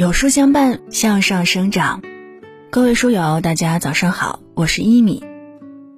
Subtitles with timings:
[0.00, 2.00] 有书相伴，向上生长。
[2.70, 5.22] 各位书友，大家早上好，我是一米。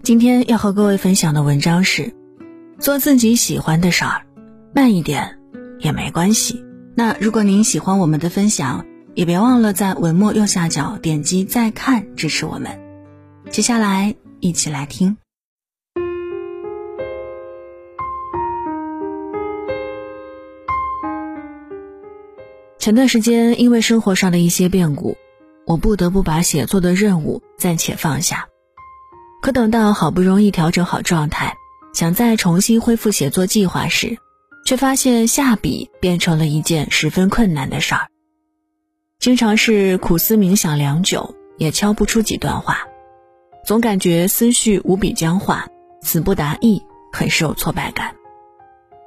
[0.03, 2.13] 今天要和各位分享的文章是：
[2.81, 4.23] 做自己喜欢的事儿，
[4.75, 5.39] 慢一点
[5.79, 6.65] 也没关系。
[6.97, 8.85] 那如果您喜欢我们的分享，
[9.15, 12.81] 也别忘了在文末右下角点击再看支持我们。
[13.53, 15.17] 接下来一起来听。
[22.83, 25.17] 前段时间，因为生活上的一些变故，
[25.69, 28.49] 我不得不把写作的任务暂且放下。
[29.41, 31.55] 可等到好不容易调整好状态，
[31.95, 34.19] 想再重新恢复写作计划时，
[34.67, 38.09] 却发现下笔变成了一件十分困难的事儿。
[39.21, 42.79] 经常是苦思冥想良久，也敲不出几段话，
[43.65, 45.69] 总感觉思绪无比僵化，
[46.03, 48.13] 词不达意，很是有挫败感。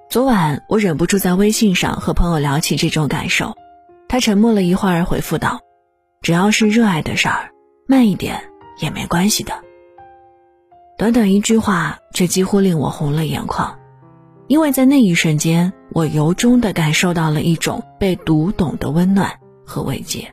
[0.10, 3.54] 昨晚，我忍不住在微信上和朋友聊起这种感受。
[4.08, 5.60] 他沉默了一会儿，回复道
[6.22, 7.50] ：“只要是热爱的事儿，
[7.88, 8.42] 慢一点
[8.80, 9.54] 也没关系的。”
[10.98, 13.78] 短短一句话，却几乎令我红了眼眶，
[14.48, 19.30] 因为在那一瞬间，我由衷的感受到了一种被读懂的温暖
[19.66, 20.32] 和慰藉。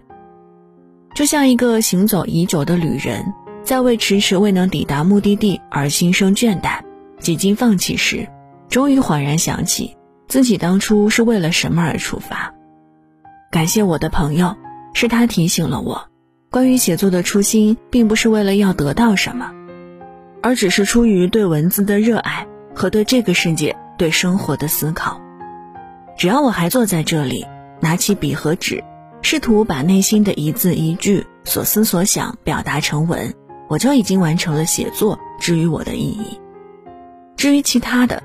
[1.14, 3.24] 就像一个行走已久的旅人，
[3.64, 6.80] 在为迟迟未能抵达目的地而心生倦怠、
[7.18, 8.28] 几经放弃时，
[8.68, 9.96] 终于恍然想起
[10.28, 12.54] 自己当初是为了什么而出发。
[13.52, 14.56] 感谢我的朋友，
[14.94, 16.08] 是他提醒了我，
[16.50, 19.52] 关于写作的初心，并不是为了要得到什么，
[20.42, 25.20] 而只是出于对文字的热爱和对这个世界、对生活的思考。
[26.16, 27.44] 只要我还坐在这里，
[27.78, 28.82] 拿起笔和纸，
[29.20, 33.34] 试图把内心的一字一句、所思所想表达成文，
[33.68, 36.40] 我就已经完成了写作之于我的意义。
[37.36, 38.22] 至于其他的，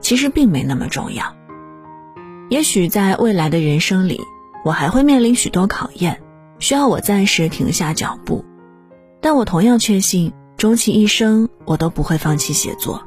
[0.00, 1.34] 其实并没那么重要。
[2.48, 4.20] 也许在未来的人生里。
[4.68, 6.20] 我还会面临许多考验，
[6.58, 8.44] 需要我暂时停下脚步，
[9.18, 13.02] 但我同样确信，终其一生，我都不会放弃写作，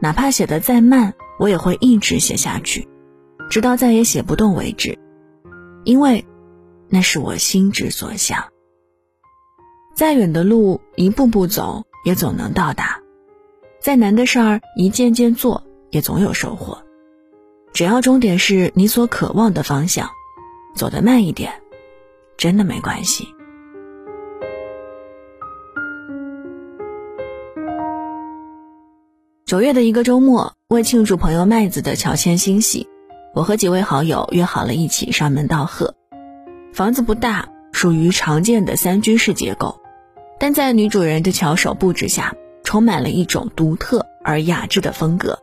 [0.00, 2.88] 哪怕写得再慢，我也会一直写下去，
[3.48, 4.98] 直到再也写不动为止，
[5.84, 6.26] 因为，
[6.88, 8.42] 那是我心之所向。
[9.94, 13.00] 再远的路，一步步走，也总能到达；
[13.80, 16.82] 再难的事儿，一件件做，也总有收获。
[17.72, 20.10] 只要终点是你所渴望的方向。
[20.74, 21.52] 走得慢一点，
[22.36, 23.28] 真的没关系。
[29.46, 32.88] 九月的一个周末，为庆祝朋友麦子的乔迁新喜，
[33.34, 35.92] 我和几位好友约好了一起上门道贺。
[36.72, 39.80] 房子不大，属于常见的三居室结构，
[40.38, 42.32] 但在女主人的巧手布置下，
[42.62, 45.36] 充满了一种独特而雅致的风格，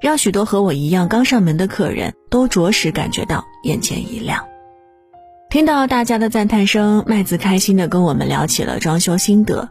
[0.00, 4.49] 让许多和我一样刚上门的客人都着实感觉到眼前一亮。
[5.50, 9.68] 听到大家的赞叹声，麦子开心地跟我们聊起了装修心得。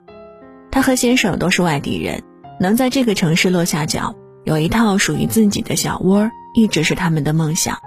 [0.69, 2.21] 他和先生都是外地人，
[2.59, 4.13] 能在这个城市落下脚，
[4.43, 7.77] 有一套属于自己的小窝，一直是他们的梦想。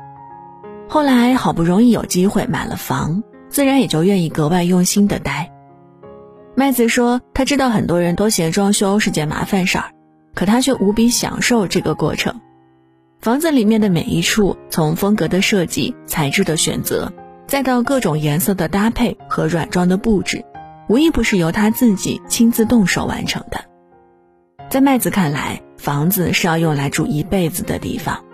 [0.88, 5.52] 后来好不容易有机会买了房，自然也就愿意格外用心地待。
[6.54, 9.90] 麦子说，他知道很多人都嫌装修是件麻烦事儿，
[10.34, 12.40] 可他却无比享受这个过程。
[13.20, 17.12] 房子里面的每一处，从风格的设计、材质的选择。
[17.52, 20.42] 再到各种颜色的搭配和软装的布置，
[20.88, 23.62] 无一不是由他自己亲自动手完成的。
[24.70, 28.24] 在麦子看来，房子是要用来住一辈子的地方，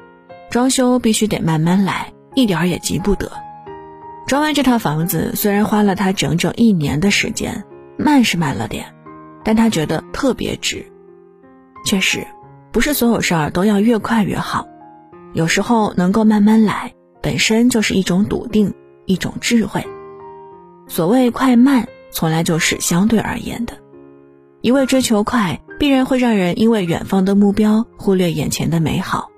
[0.51, 3.29] 装修必须得慢慢来，一点儿也急不得。
[4.29, 7.65] 装完这套房子虽然花了他整整一年的时间，
[7.97, 8.87] 慢是慢了点，
[9.43, 10.87] 但他觉得特别值。
[11.85, 12.25] 确实，
[12.71, 14.69] 不是所有事儿都要越快越好，
[15.33, 18.73] 有时候能够慢慢来，本身就是一种笃定。
[19.09, 19.85] 一种智慧。
[20.87, 23.75] 所谓快慢，从来就是相对而言的。
[24.61, 29.31] 一味追求快，必然会让人因为远方的目标忽略眼前的美好，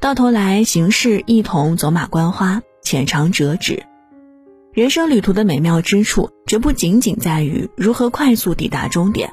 [0.00, 3.84] 到头来行事一同走马观花，浅尝辄止。
[4.72, 9.30] 人生旅途的美妙之处，绝不仅仅在于如何快速抵达终点，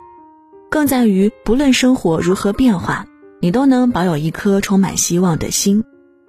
[0.72, 3.06] 更在于不论生活如何变化，
[3.40, 5.83] 你都能保有一颗充满希望的心，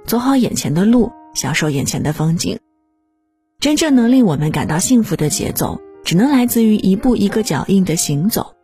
[0.04, 2.58] 走好眼前的路，享受眼前的风景。
[3.60, 8.54] 真正能令我们感到幸福的节奏，只能来自于一步一个脚印的行走。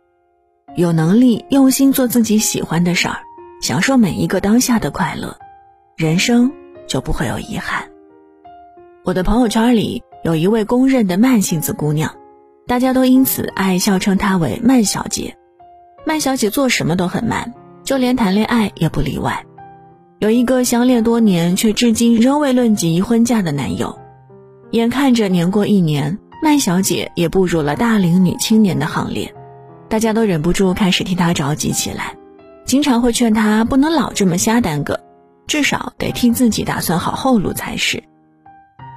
[0.77, 3.17] 有能力用心做自己喜欢的事儿，
[3.61, 5.37] 享受每一个当下的快乐，
[5.97, 6.49] 人生
[6.87, 7.89] 就不会有遗憾。
[9.03, 12.15] 我的朋友圈里有一位公认的慢性子姑娘，
[12.65, 15.35] 大家都因此爱笑称她为“慢小姐”。
[16.07, 17.53] 慢小姐做什么都很慢，
[17.83, 19.45] 就连谈恋爱也不例外。
[20.19, 23.99] 有一个相恋多年却至今仍未论及婚嫁的男友。
[24.75, 29.33] 眼看着年过一年，麦小姐也步入了大龄女青年的行列，
[29.87, 32.13] 大家都忍不住开始替她着急起来，
[32.65, 34.99] 经常会劝她不能老这么瞎耽搁，
[35.47, 38.03] 至少得替自己打算好后路才是。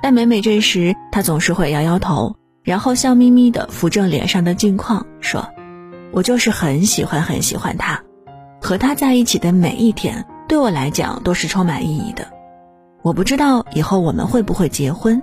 [0.02, 2.34] 但每每这时，她总是会摇摇头，
[2.64, 5.48] 然后笑眯眯地扶正脸上的镜框，说
[6.10, 8.02] ：“我就是很喜欢很喜欢他，
[8.60, 12.26] 和他在一起的每一天，对我来讲都是充满意义的。
[13.02, 15.22] 我不知道以后我们会不会结婚。”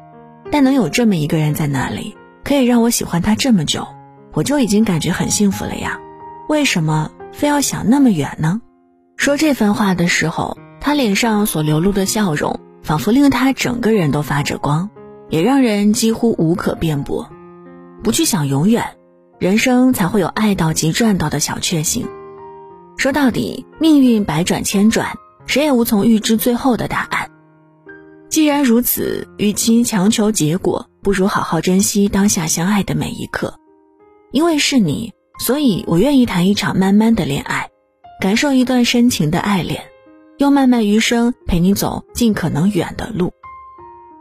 [0.55, 2.15] 但能有这么一个人在那里，
[2.45, 3.85] 可以让我喜欢他这么久，
[4.31, 5.99] 我就已经感觉很幸福了呀。
[6.47, 8.61] 为什么非要想那么远呢？
[9.17, 14.89] 说这番话的时候，他脸上所流露的笑容，仿佛令他整个人都发着光，
[15.27, 17.29] 也让人几乎无可辩驳。
[18.01, 18.95] 不去想永远，
[19.39, 22.07] 人生才会有爱到即赚到的小确幸。
[22.95, 25.17] 说到底，命运百转千转，
[25.47, 27.24] 谁也无从预知最后的答案。
[28.35, 33.57] 既然如此，与其强求结果，不如好好珍惜当下相爱的每一刻。
[34.33, 37.69] 因为是你，所以我愿意谈一场慢慢的恋爱，
[38.19, 39.85] 感受一段深情的爱恋，
[40.37, 43.31] 用漫漫余生陪你走尽可能远的路。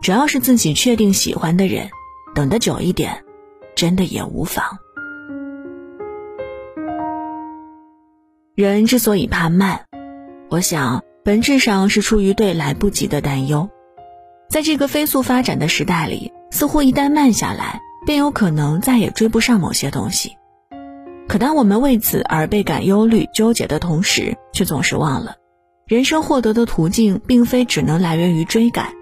[0.01, 1.91] 只要是自己确定喜欢的人，
[2.37, 3.25] 等得久一点，
[3.75, 4.65] 真的也无妨。
[8.55, 9.87] 人之所以怕慢，
[10.51, 13.69] 我想本质上是出于对来不及的担忧。
[14.55, 20.37] 在这个飞速发展的时代里，似乎一旦慢下来，便有可能再也追不上某些东西。
[21.27, 25.35] 可当我们为此而倍感忧虑、纠结的同时，却总是忘了，
[25.89, 28.93] 人生获得的途径并非只能来源于追赶。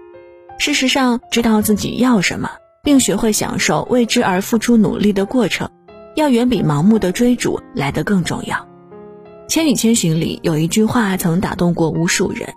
[0.57, 2.49] 事实上，知道自己要什么，
[2.83, 5.69] 并学会享受为之而付出努力的过程，
[6.15, 8.57] 要远比盲目的追逐来得更重要。
[9.47, 12.51] 《千与千寻》里有一句话曾打动过无数人：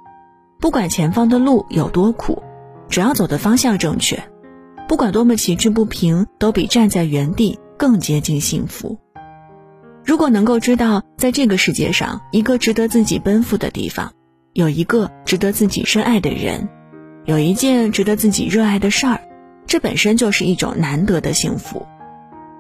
[0.59, 2.43] 不管前方的路有多苦。
[2.89, 4.23] 只要走的方向正确，
[4.89, 8.99] 不管多么崎岖不平，都比站在原地更接近幸福。
[10.05, 14.13] 如果能够知道，在这个世界上，一个值得自己奔赴的地方，
[14.53, 16.69] 有一个值得自己深爱的人，
[17.25, 19.21] 有一件值得自己热爱的事儿，
[19.67, 21.85] 这本身就是一种难得的幸福。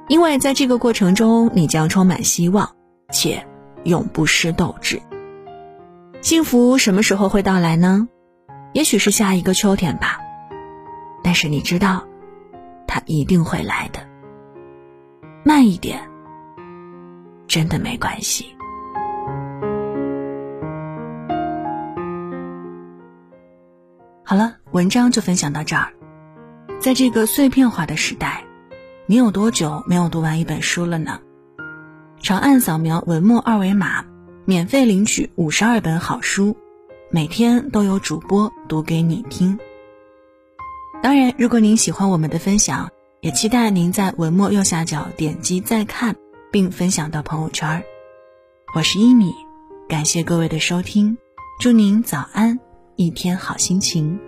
[0.08, 2.68] 因为在这个过程中，你将充满希望，
[3.12, 3.46] 且
[3.84, 5.00] 永不失斗志。
[6.20, 8.08] 幸福什么时候会到来呢？
[8.76, 10.20] 也许是下一个秋天吧，
[11.24, 12.06] 但是你知道，
[12.86, 14.06] 它一定会来的。
[15.42, 15.98] 慢一点，
[17.48, 18.54] 真的没关系。
[24.22, 25.94] 好了，文章就分享到这儿。
[26.78, 28.44] 在这个碎片化的时代，
[29.06, 31.20] 你有多久没有读完一本书了呢？
[32.20, 34.04] 长按扫描文末二维码，
[34.44, 36.58] 免费领取五十二本好书。
[37.10, 39.58] 每天都有主播读给你听。
[41.02, 46.16] 当然，如果您喜欢我们的分享，也期待您在文末右下角点击再看，
[46.50, 47.84] 并分享到朋友圈。
[48.74, 49.32] 我是一米，
[49.88, 51.16] 感谢各位的收听，
[51.60, 52.58] 祝您早安，
[52.96, 54.18] 一天好心情。